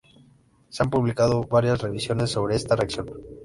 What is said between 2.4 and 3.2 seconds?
esta reacción.